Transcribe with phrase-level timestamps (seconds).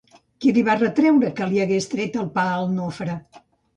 [0.43, 3.19] Qui li va retreure que li hagués tret el pa al Nofre?